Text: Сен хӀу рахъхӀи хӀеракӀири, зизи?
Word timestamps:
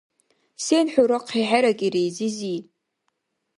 Сен 0.65 0.87
хӀу 0.93 1.03
рахъхӀи 1.09 1.43
хӀеракӀири, 1.49 2.05
зизи? 2.15 2.55